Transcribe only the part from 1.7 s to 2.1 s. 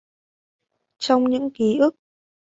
ức